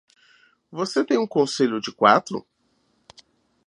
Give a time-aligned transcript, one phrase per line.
[0.71, 2.43] Você tem um conselho de quatro?